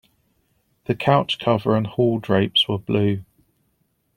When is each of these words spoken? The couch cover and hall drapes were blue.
The 0.85 0.95
couch 0.95 1.37
cover 1.37 1.75
and 1.75 1.85
hall 1.85 2.17
drapes 2.17 2.67
were 2.67 2.79
blue. 2.79 3.23